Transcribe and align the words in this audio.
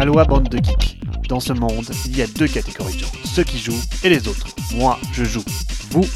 Aloha 0.00 0.24
bande 0.24 0.48
de 0.48 0.56
geeks. 0.56 0.98
Dans 1.28 1.40
ce 1.40 1.52
monde, 1.52 1.84
il 2.06 2.16
y 2.16 2.22
a 2.22 2.26
deux 2.26 2.48
catégories 2.48 2.94
de 2.94 3.00
gens, 3.00 3.12
ceux 3.22 3.44
qui 3.44 3.58
jouent 3.58 3.82
et 4.02 4.08
les 4.08 4.28
autres. 4.28 4.46
Moi, 4.74 4.98
je 5.12 5.24
joue. 5.24 5.44
Vous, 5.90 6.06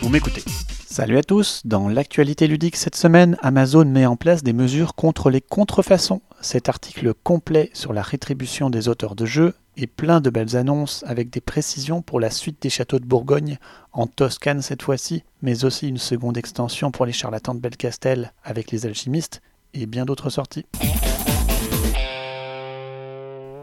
vous 0.00 0.08
m'écoutez. 0.08 0.42
Salut 0.88 1.16
à 1.16 1.22
tous, 1.22 1.62
dans 1.64 1.88
l'actualité 1.88 2.48
ludique 2.48 2.74
cette 2.74 2.96
semaine, 2.96 3.38
Amazon 3.40 3.84
met 3.84 4.06
en 4.06 4.16
place 4.16 4.42
des 4.42 4.52
mesures 4.52 4.96
contre 4.96 5.30
les 5.30 5.40
contrefaçons. 5.40 6.20
Cet 6.40 6.68
article 6.68 7.14
complet 7.14 7.70
sur 7.74 7.92
la 7.92 8.02
rétribution 8.02 8.70
des 8.70 8.88
auteurs 8.88 9.14
de 9.14 9.24
jeux 9.24 9.54
est 9.76 9.86
plein 9.86 10.20
de 10.20 10.28
belles 10.28 10.56
annonces 10.56 11.04
avec 11.06 11.30
des 11.30 11.40
précisions 11.40 12.02
pour 12.02 12.18
la 12.18 12.28
suite 12.28 12.60
des 12.60 12.70
châteaux 12.70 12.98
de 12.98 13.06
Bourgogne, 13.06 13.58
en 13.92 14.08
Toscane 14.08 14.62
cette 14.62 14.82
fois-ci, 14.82 15.22
mais 15.42 15.64
aussi 15.64 15.86
une 15.86 15.98
seconde 15.98 16.38
extension 16.38 16.90
pour 16.90 17.06
les 17.06 17.12
charlatans 17.12 17.54
de 17.54 17.60
Belcastel 17.60 18.32
avec 18.42 18.72
les 18.72 18.84
alchimistes 18.84 19.42
et 19.74 19.86
bien 19.86 20.06
d'autres 20.06 20.28
sorties. 20.28 20.66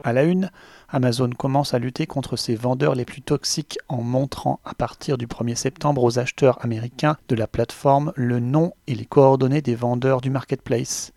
À 0.03 0.13
la 0.13 0.23
une, 0.23 0.49
Amazon 0.87 1.29
commence 1.29 1.73
à 1.73 1.79
lutter 1.79 2.07
contre 2.07 2.37
ses 2.37 2.55
vendeurs 2.55 2.95
les 2.95 3.05
plus 3.05 3.21
toxiques 3.21 3.77
en 3.89 4.01
montrant 4.01 4.59
à 4.63 4.73
partir 4.73 5.17
du 5.17 5.27
1er 5.27 5.55
septembre 5.55 6.03
aux 6.03 6.19
acheteurs 6.19 6.63
américains 6.63 7.17
de 7.27 7.35
la 7.35 7.47
plateforme 7.47 8.13
le 8.15 8.39
nom 8.39 8.73
et 8.87 8.95
les 8.95 9.05
coordonnées 9.05 9.61
des 9.61 9.75
vendeurs 9.75 10.21
du 10.21 10.29
marketplace. 10.29 11.11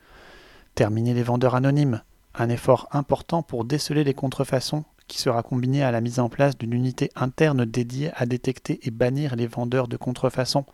Terminer 0.74 1.14
les 1.14 1.22
vendeurs 1.22 1.54
anonymes, 1.54 2.02
un 2.34 2.48
effort 2.48 2.88
important 2.92 3.42
pour 3.42 3.64
déceler 3.64 4.04
les 4.04 4.14
contrefaçons 4.14 4.84
qui 5.06 5.18
sera 5.18 5.42
combiné 5.42 5.82
à 5.82 5.90
la 5.90 6.00
mise 6.00 6.18
en 6.18 6.28
place 6.28 6.56
d'une 6.56 6.72
unité 6.72 7.10
interne 7.14 7.64
dédiée 7.64 8.10
à 8.16 8.26
détecter 8.26 8.80
et 8.82 8.90
bannir 8.90 9.36
les 9.36 9.46
vendeurs 9.46 9.88
de 9.88 9.96
contrefaçon. 9.96 10.64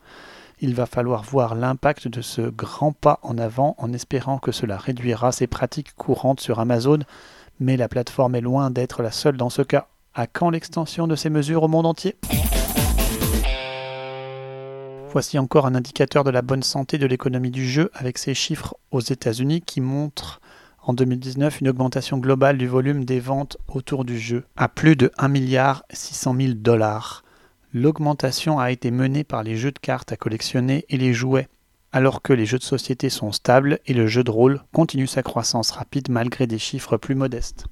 Il 0.61 0.75
va 0.75 0.87
falloir 0.87 1.23
voir 1.23 1.55
l'impact 1.55 2.09
de 2.09 2.21
ce 2.21 2.43
grand 2.43 2.93
pas 2.93 3.21
en 3.23 3.39
avant 3.39 3.75
en 3.79 3.93
espérant 3.93 4.39
que 4.39 4.53
cela 4.53 4.77
réduira 4.77 5.31
ces 5.33 5.47
pratiques 5.47 5.95
courantes 5.95 6.41
sur 6.41 6.59
Amazon 6.59 7.01
mais 7.61 7.77
la 7.77 7.89
plateforme 7.89 8.35
est 8.35 8.41
loin 8.41 8.71
d'être 8.71 9.03
la 9.03 9.11
seule 9.11 9.37
dans 9.37 9.51
ce 9.51 9.63
cas. 9.63 9.89
À 10.15 10.27
quand 10.27 10.51
l'extension 10.51 11.07
de 11.07 11.17
ces 11.17 11.31
mesures 11.31 11.63
au 11.63 11.69
monde 11.69 11.87
entier? 11.87 12.17
Voici 15.11 15.39
encore 15.39 15.67
un 15.67 15.75
indicateur 15.75 16.23
de 16.23 16.31
la 16.31 16.43
bonne 16.43 16.63
santé 16.63 16.99
de 16.99 17.07
l'économie 17.07 17.51
du 17.51 17.67
jeu 17.67 17.91
avec 17.95 18.19
ces 18.19 18.35
chiffres 18.35 18.77
aux 18.91 19.01
États-Unis 19.01 19.63
qui 19.63 19.81
montrent 19.81 20.41
en 20.83 20.93
2019 20.93 21.61
une 21.61 21.69
augmentation 21.69 22.19
globale 22.19 22.59
du 22.59 22.67
volume 22.67 23.05
des 23.05 23.21
ventes 23.21 23.57
autour 23.69 24.05
du 24.05 24.19
jeu 24.19 24.45
à 24.57 24.69
plus 24.69 24.97
de 24.97 25.11
1 25.19 25.29
milliard 25.29 25.85
600 25.91 26.37
000 26.39 26.53
dollars. 26.57 27.25
L'augmentation 27.73 28.59
a 28.59 28.71
été 28.71 28.91
menée 28.91 29.25
par 29.25 29.43
les 29.43 29.57
jeux 29.57 29.73
de 29.73 29.79
cartes 29.79 30.13
à 30.13 30.17
collectionner 30.17 30.85
et 30.89 30.97
les 30.97 31.13
jouets 31.13 31.49
alors 31.93 32.23
que 32.23 32.33
les 32.33 32.47
jeux 32.47 32.59
de 32.59 32.65
société 32.65 33.11
sont 33.11 33.33
stables 33.33 33.79
et 33.87 33.95
le 33.95 34.07
jeu 34.07 34.25
de 34.25 34.31
rôle 34.31 34.63
continue 34.73 35.07
sa 35.07 35.23
croissance 35.23 35.71
rapide 35.71 36.11
malgré 36.11 36.47
des 36.47 36.59
chiffres 36.59 36.97
plus 36.97 37.15
modestes. 37.15 37.67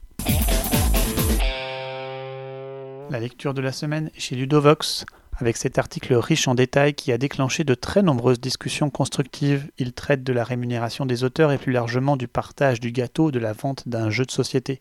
La 3.10 3.20
lecture 3.20 3.54
de 3.54 3.60
la 3.60 3.72
semaine 3.72 4.10
chez 4.16 4.34
Ludovox, 4.34 5.04
avec 5.38 5.56
cet 5.56 5.78
article 5.78 6.14
riche 6.14 6.48
en 6.48 6.54
détails 6.54 6.94
qui 6.94 7.12
a 7.12 7.18
déclenché 7.18 7.64
de 7.64 7.74
très 7.74 8.02
nombreuses 8.02 8.40
discussions 8.40 8.90
constructives. 8.90 9.70
Il 9.78 9.92
traite 9.92 10.22
de 10.22 10.32
la 10.32 10.44
rémunération 10.44 11.04
des 11.04 11.24
auteurs 11.24 11.52
et 11.52 11.58
plus 11.58 11.72
largement 11.72 12.16
du 12.16 12.26
partage 12.28 12.80
du 12.80 12.90
gâteau 12.90 13.30
de 13.30 13.38
la 13.38 13.52
vente 13.52 13.86
d'un 13.88 14.10
jeu 14.10 14.24
de 14.24 14.30
société. 14.30 14.80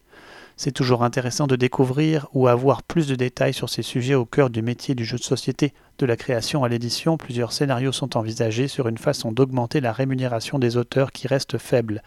C'est 0.58 0.72
toujours 0.72 1.04
intéressant 1.04 1.48
de 1.48 1.58
découvrir 1.58 2.28
ou 2.34 2.48
avoir 2.48 2.82
plus 2.82 3.08
de 3.08 3.16
détails 3.16 3.54
sur 3.54 3.70
ces 3.70 3.82
sujets 3.82 4.16
au 4.16 4.26
cœur 4.26 4.50
du 4.50 4.62
métier 4.62 4.96
du 4.96 5.04
jeu 5.04 5.18
de 5.18 5.24
société. 5.24 5.74
De 5.98 6.06
la 6.06 6.16
création 6.16 6.64
à 6.64 6.70
l'édition, 6.70 7.18
plusieurs 7.18 7.52
scénarios 7.52 7.92
sont 7.92 8.16
envisagés 8.16 8.70
sur 8.70 8.88
une 8.88 8.98
façon 8.98 9.34
d'augmenter 9.34 9.82
la 9.82 9.92
rémunération 9.92 10.58
des 10.58 10.78
auteurs 10.78 11.12
qui 11.12 11.28
reste 11.28 11.58
faible. 11.58 12.02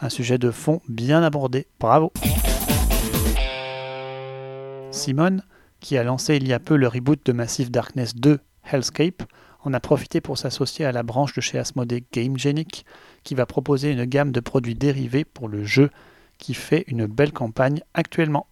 Un 0.00 0.10
sujet 0.10 0.36
de 0.36 0.50
fond 0.50 0.82
bien 0.86 1.22
abordé. 1.22 1.66
Bravo 1.80 2.12
Simone, 4.90 5.42
qui 5.84 5.98
a 5.98 6.02
lancé 6.02 6.36
il 6.36 6.48
y 6.48 6.54
a 6.54 6.58
peu 6.58 6.76
le 6.76 6.88
reboot 6.88 7.20
de 7.26 7.32
Massive 7.32 7.70
Darkness 7.70 8.16
2, 8.16 8.38
Hellscape, 8.72 9.22
en 9.64 9.74
a 9.74 9.80
profité 9.80 10.22
pour 10.22 10.38
s'associer 10.38 10.86
à 10.86 10.92
la 10.92 11.02
branche 11.02 11.34
de 11.34 11.42
chez 11.42 11.58
Asmodee 11.58 12.06
GameGenic, 12.10 12.86
qui 13.22 13.34
va 13.34 13.44
proposer 13.44 13.90
une 13.90 14.06
gamme 14.06 14.32
de 14.32 14.40
produits 14.40 14.74
dérivés 14.74 15.26
pour 15.26 15.46
le 15.46 15.62
jeu 15.62 15.90
qui 16.38 16.54
fait 16.54 16.84
une 16.86 17.04
belle 17.04 17.32
campagne 17.32 17.82
actuellement. 17.92 18.46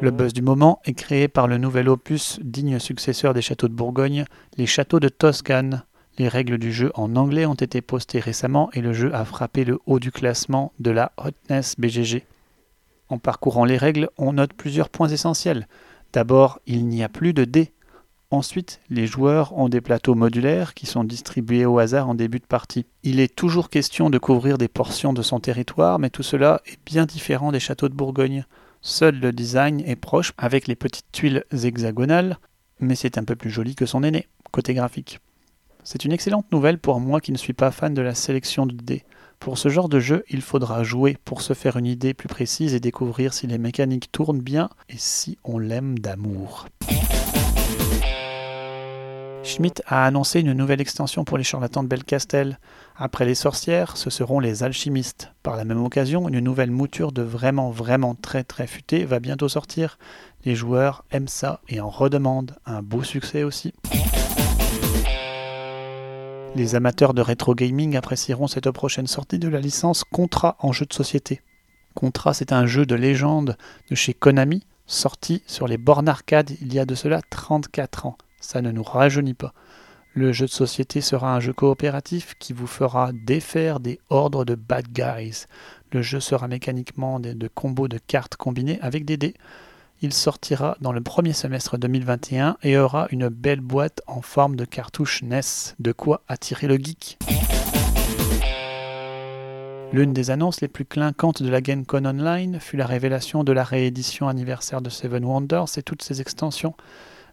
Le 0.00 0.10
buzz 0.10 0.32
du 0.32 0.42
moment 0.42 0.80
est 0.84 0.94
créé 0.94 1.28
par 1.28 1.46
le 1.46 1.58
nouvel 1.58 1.88
opus 1.88 2.40
digne 2.42 2.80
successeur 2.80 3.34
des 3.34 3.42
châteaux 3.42 3.68
de 3.68 3.72
Bourgogne, 3.72 4.24
les 4.56 4.66
châteaux 4.66 4.98
de 4.98 5.08
Toscane. 5.08 5.84
Les 6.18 6.26
règles 6.26 6.58
du 6.58 6.72
jeu 6.72 6.90
en 6.96 7.14
anglais 7.14 7.46
ont 7.46 7.54
été 7.54 7.82
postées 7.82 8.18
récemment 8.18 8.68
et 8.72 8.80
le 8.80 8.92
jeu 8.92 9.14
a 9.14 9.24
frappé 9.24 9.64
le 9.64 9.78
haut 9.86 10.00
du 10.00 10.10
classement 10.10 10.72
de 10.80 10.90
la 10.90 11.12
Hotness 11.18 11.76
BGG. 11.78 12.24
En 13.08 13.18
parcourant 13.18 13.64
les 13.64 13.76
règles, 13.76 14.08
on 14.18 14.34
note 14.34 14.52
plusieurs 14.52 14.88
points 14.88 15.08
essentiels. 15.08 15.68
D'abord, 16.12 16.60
il 16.66 16.86
n'y 16.86 17.04
a 17.04 17.08
plus 17.08 17.32
de 17.32 17.44
dés. 17.44 17.72
Ensuite, 18.32 18.80
les 18.90 19.06
joueurs 19.06 19.56
ont 19.56 19.68
des 19.68 19.80
plateaux 19.80 20.16
modulaires 20.16 20.74
qui 20.74 20.86
sont 20.86 21.04
distribués 21.04 21.64
au 21.64 21.78
hasard 21.78 22.08
en 22.08 22.14
début 22.14 22.40
de 22.40 22.46
partie. 22.46 22.86
Il 23.04 23.20
est 23.20 23.34
toujours 23.34 23.70
question 23.70 24.10
de 24.10 24.18
couvrir 24.18 24.58
des 24.58 24.66
portions 24.66 25.12
de 25.12 25.22
son 25.22 25.38
territoire, 25.38 26.00
mais 26.00 26.10
tout 26.10 26.24
cela 26.24 26.60
est 26.66 26.78
bien 26.84 27.06
différent 27.06 27.52
des 27.52 27.60
châteaux 27.60 27.88
de 27.88 27.94
Bourgogne. 27.94 28.44
Seul 28.80 29.20
le 29.20 29.32
design 29.32 29.80
est 29.80 29.96
proche 29.96 30.32
avec 30.38 30.66
les 30.66 30.74
petites 30.74 31.10
tuiles 31.12 31.44
hexagonales, 31.52 32.38
mais 32.80 32.96
c'est 32.96 33.18
un 33.18 33.24
peu 33.24 33.36
plus 33.36 33.50
joli 33.50 33.76
que 33.76 33.86
son 33.86 34.02
aîné, 34.02 34.26
côté 34.50 34.74
graphique. 34.74 35.20
C'est 35.88 36.04
une 36.04 36.10
excellente 36.10 36.50
nouvelle 36.50 36.78
pour 36.78 36.98
moi 36.98 37.20
qui 37.20 37.30
ne 37.30 37.36
suis 37.36 37.52
pas 37.52 37.70
fan 37.70 37.94
de 37.94 38.02
la 38.02 38.16
sélection 38.16 38.66
de 38.66 38.74
dés. 38.74 39.04
Pour 39.38 39.56
ce 39.56 39.68
genre 39.68 39.88
de 39.88 40.00
jeu, 40.00 40.24
il 40.28 40.42
faudra 40.42 40.82
jouer 40.82 41.16
pour 41.24 41.42
se 41.42 41.52
faire 41.52 41.76
une 41.76 41.86
idée 41.86 42.12
plus 42.12 42.26
précise 42.26 42.74
et 42.74 42.80
découvrir 42.80 43.32
si 43.32 43.46
les 43.46 43.56
mécaniques 43.56 44.10
tournent 44.10 44.40
bien 44.40 44.68
et 44.88 44.96
si 44.96 45.38
on 45.44 45.60
l'aime 45.60 45.96
d'amour. 46.00 46.66
Schmidt 49.44 49.80
a 49.86 50.04
annoncé 50.04 50.40
une 50.40 50.54
nouvelle 50.54 50.80
extension 50.80 51.24
pour 51.24 51.38
les 51.38 51.44
charlatans 51.44 51.84
de 51.84 51.88
Belcastel. 51.88 52.58
Après 52.96 53.24
les 53.24 53.36
sorcières, 53.36 53.96
ce 53.96 54.10
seront 54.10 54.40
les 54.40 54.64
alchimistes. 54.64 55.30
Par 55.44 55.54
la 55.54 55.64
même 55.64 55.84
occasion, 55.84 56.28
une 56.28 56.40
nouvelle 56.40 56.72
mouture 56.72 57.12
de 57.12 57.22
vraiment 57.22 57.70
vraiment 57.70 58.16
très 58.16 58.42
très 58.42 58.66
futé 58.66 59.04
va 59.04 59.20
bientôt 59.20 59.48
sortir. 59.48 59.98
Les 60.44 60.56
joueurs 60.56 61.04
aiment 61.12 61.28
ça 61.28 61.60
et 61.68 61.80
en 61.80 61.90
redemandent. 61.90 62.56
Un 62.66 62.82
beau 62.82 63.04
succès 63.04 63.44
aussi. 63.44 63.72
Les 66.56 66.74
amateurs 66.74 67.14
de 67.14 67.20
rétro 67.20 67.54
gaming 67.54 67.96
apprécieront 67.96 68.48
cette 68.48 68.70
prochaine 68.70 69.06
sortie 69.06 69.38
de 69.38 69.48
la 69.48 69.60
licence 69.60 70.04
Contra 70.04 70.56
en 70.58 70.72
jeu 70.72 70.86
de 70.86 70.94
société. 70.94 71.42
Contra, 71.94 72.32
c'est 72.32 72.50
un 72.50 72.66
jeu 72.66 72.86
de 72.86 72.94
légende 72.94 73.56
de 73.90 73.94
chez 73.94 74.14
Konami, 74.14 74.64
sorti 74.86 75.42
sur 75.46 75.68
les 75.68 75.76
bornes 75.76 76.08
arcade 76.08 76.52
il 76.62 76.72
y 76.72 76.78
a 76.78 76.86
de 76.86 76.94
cela 76.94 77.20
34 77.30 78.06
ans 78.06 78.16
ça 78.40 78.62
ne 78.62 78.70
nous 78.70 78.82
rajeunit 78.82 79.34
pas. 79.34 79.52
Le 80.14 80.32
jeu 80.32 80.46
de 80.46 80.50
société 80.50 81.02
sera 81.02 81.34
un 81.34 81.40
jeu 81.40 81.52
coopératif 81.52 82.34
qui 82.38 82.54
vous 82.54 82.66
fera 82.66 83.10
défaire 83.12 83.80
des 83.80 84.00
ordres 84.08 84.46
de 84.46 84.54
bad 84.54 84.86
guys. 84.90 85.44
Le 85.92 86.00
jeu 86.00 86.20
sera 86.20 86.48
mécaniquement 86.48 87.20
de, 87.20 87.48
combos 87.48 87.88
de 87.88 87.98
cartes 87.98 88.36
combinés 88.36 88.78
avec 88.80 89.04
des 89.04 89.18
dés. 89.18 89.34
Il 90.02 90.12
sortira 90.12 90.76
dans 90.82 90.92
le 90.92 91.00
premier 91.00 91.32
semestre 91.32 91.78
2021 91.78 92.58
et 92.62 92.76
aura 92.76 93.06
une 93.12 93.30
belle 93.30 93.62
boîte 93.62 94.02
en 94.06 94.20
forme 94.20 94.54
de 94.54 94.66
cartouche 94.66 95.22
NES, 95.22 95.40
de 95.78 95.92
quoi 95.92 96.20
attirer 96.28 96.66
le 96.66 96.76
geek. 96.76 97.16
L'une 99.92 100.12
des 100.12 100.30
annonces 100.30 100.60
les 100.60 100.68
plus 100.68 100.84
clinquantes 100.84 101.42
de 101.42 101.48
la 101.48 101.62
GameCon 101.62 102.04
Online 102.04 102.60
fut 102.60 102.76
la 102.76 102.84
révélation 102.84 103.42
de 103.42 103.52
la 103.52 103.64
réédition 103.64 104.28
anniversaire 104.28 104.82
de 104.82 104.90
Seven 104.90 105.24
Wonders 105.24 105.78
et 105.78 105.82
toutes 105.82 106.02
ses 106.02 106.20
extensions. 106.20 106.74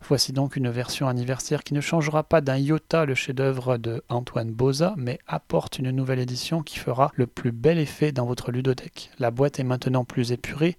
Voici 0.08 0.32
donc 0.32 0.56
une 0.56 0.70
version 0.70 1.10
anniversaire 1.10 1.66
qui 1.66 1.74
ne 1.74 1.82
changera 1.82 2.24
pas 2.24 2.40
d'un 2.40 2.58
iota 2.58 3.04
le 3.04 3.16
chef-d'œuvre 3.16 3.78
de 3.78 4.04
Antoine 4.08 4.52
Boza, 4.52 4.94
mais 4.96 5.20
apporte 5.28 5.80
une 5.80 5.92
nouvelle 5.92 6.20
édition 6.20 6.64
qui 6.64 6.80
fera 6.80 7.12
le 7.16 7.28
plus 7.28 7.52
bel 7.52 7.78
effet 7.78 8.14
dans 8.14 8.26
votre 8.26 8.52
ludothèque. 8.52 9.12
La 9.20 9.32
boîte 9.32 9.60
est 9.60 9.66
maintenant 9.66 10.06
plus 10.06 10.32
épurée, 10.32 10.78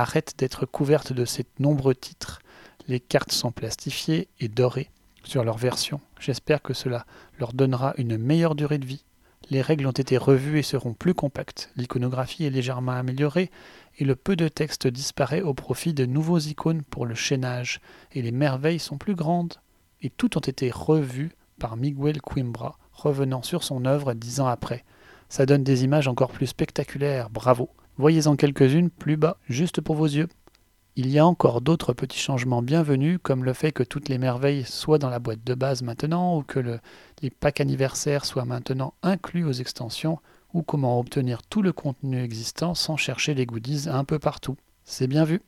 arrête 0.00 0.34
d'être 0.38 0.66
couverte 0.66 1.12
de 1.12 1.24
ces 1.24 1.46
nombreux 1.58 1.94
titres. 1.94 2.40
Les 2.88 3.00
cartes 3.00 3.32
sont 3.32 3.52
plastifiées 3.52 4.28
et 4.40 4.48
dorées 4.48 4.90
sur 5.22 5.44
leur 5.44 5.56
version. 5.56 6.00
J'espère 6.20 6.62
que 6.62 6.74
cela 6.74 7.06
leur 7.38 7.52
donnera 7.52 7.94
une 7.96 8.18
meilleure 8.18 8.54
durée 8.54 8.78
de 8.78 8.86
vie. 8.86 9.04
Les 9.50 9.62
règles 9.62 9.86
ont 9.86 9.92
été 9.92 10.16
revues 10.16 10.58
et 10.58 10.62
seront 10.62 10.94
plus 10.94 11.14
compactes. 11.14 11.70
L'iconographie 11.76 12.44
est 12.44 12.50
légèrement 12.50 12.92
améliorée 12.92 13.50
et 13.98 14.04
le 14.04 14.16
peu 14.16 14.36
de 14.36 14.48
texte 14.48 14.86
disparaît 14.86 15.42
au 15.42 15.54
profit 15.54 15.94
de 15.94 16.06
nouveaux 16.06 16.38
icônes 16.38 16.82
pour 16.82 17.06
le 17.06 17.14
chaînage, 17.14 17.80
et 18.12 18.22
les 18.22 18.32
merveilles 18.32 18.78
sont 18.78 18.98
plus 18.98 19.14
grandes. 19.14 19.54
Et 20.02 20.10
tout 20.10 20.36
ont 20.36 20.40
été 20.40 20.70
revus 20.70 21.32
par 21.58 21.76
Miguel 21.76 22.20
Coimbra, 22.20 22.78
revenant 22.92 23.42
sur 23.42 23.62
son 23.62 23.84
œuvre 23.84 24.14
dix 24.14 24.40
ans 24.40 24.46
après. 24.46 24.84
Ça 25.28 25.46
donne 25.46 25.62
des 25.62 25.84
images 25.84 26.08
encore 26.08 26.30
plus 26.30 26.46
spectaculaires, 26.46 27.30
bravo. 27.30 27.70
Voyez-en 27.96 28.34
quelques-unes 28.34 28.90
plus 28.90 29.16
bas, 29.16 29.36
juste 29.48 29.80
pour 29.80 29.94
vos 29.94 30.06
yeux. 30.06 30.28
Il 30.96 31.10
y 31.10 31.20
a 31.20 31.26
encore 31.26 31.60
d'autres 31.60 31.92
petits 31.92 32.18
changements 32.18 32.60
bienvenus, 32.60 33.20
comme 33.22 33.44
le 33.44 33.52
fait 33.52 33.70
que 33.70 33.84
toutes 33.84 34.08
les 34.08 34.18
merveilles 34.18 34.64
soient 34.64 34.98
dans 34.98 35.10
la 35.10 35.20
boîte 35.20 35.44
de 35.44 35.54
base 35.54 35.82
maintenant, 35.82 36.36
ou 36.36 36.42
que 36.42 36.58
les 37.22 37.30
packs 37.30 37.60
anniversaires 37.60 38.24
soient 38.24 38.44
maintenant 38.44 38.94
inclus 39.04 39.44
aux 39.44 39.52
extensions, 39.52 40.18
ou 40.54 40.62
comment 40.62 40.98
obtenir 40.98 41.44
tout 41.44 41.62
le 41.62 41.72
contenu 41.72 42.20
existant 42.20 42.74
sans 42.74 42.96
chercher 42.96 43.32
les 43.34 43.46
goodies 43.46 43.88
un 43.88 44.02
peu 44.02 44.18
partout. 44.18 44.56
C'est 44.82 45.06
bien 45.06 45.24
vu. 45.24 45.40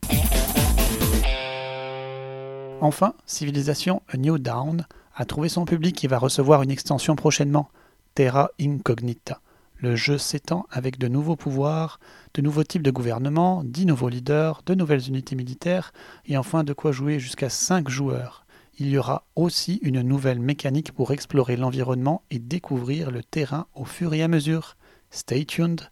Enfin, 2.81 3.15
Civilisation 3.27 4.03
A 4.07 4.19
New 4.19 4.39
Dawn 4.39 4.87
a 5.17 5.25
trouvé 5.25 5.49
son 5.49 5.65
public 5.65 6.05
et 6.05 6.09
va 6.09 6.19
recevoir 6.19 6.63
une 6.63 6.71
extension 6.71 7.17
prochainement, 7.17 7.71
Terra 8.15 8.51
Incognita. 8.61 9.41
Le 9.79 9.95
jeu 9.95 10.17
s'étend 10.17 10.67
avec 10.71 10.99
de 10.99 11.07
nouveaux 11.07 11.37
pouvoirs, 11.37 12.01
de 12.35 12.41
nouveaux 12.41 12.65
types 12.65 12.83
de 12.83 12.91
gouvernement, 12.91 13.63
10 13.63 13.87
nouveaux 13.87 14.09
leaders, 14.09 14.63
de 14.65 14.75
nouvelles 14.75 15.07
unités 15.09 15.37
militaires 15.37 15.93
et 16.25 16.39
enfin 16.39 16.65
de 16.65 16.73
quoi 16.73 16.93
jouer 16.93 17.19
jusqu'à 17.19 17.51
5 17.51 17.89
joueurs. 17.89 18.47
Il 18.79 18.89
y 18.89 18.97
aura 18.97 19.25
aussi 19.37 19.79
une 19.83 20.03
nouvelle 20.03 20.41
mécanique 20.41 20.93
pour 20.93 21.13
explorer 21.13 21.57
l'environnement 21.57 22.23
et 22.31 22.39
découvrir 22.39 23.11
le 23.11 23.23
terrain 23.23 23.67
au 23.75 23.85
fur 23.85 24.15
et 24.15 24.23
à 24.23 24.29
mesure. 24.29 24.77
Stay 25.11 25.45
tuned. 25.45 25.83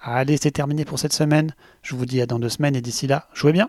Allez, 0.00 0.36
c'est 0.36 0.52
terminé 0.52 0.84
pour 0.84 0.98
cette 0.98 1.12
semaine. 1.12 1.54
Je 1.82 1.94
vous 1.96 2.06
dis 2.06 2.20
à 2.20 2.26
dans 2.26 2.38
deux 2.38 2.48
semaines 2.48 2.76
et 2.76 2.80
d'ici 2.80 3.06
là, 3.06 3.28
jouez 3.34 3.52
bien. 3.52 3.68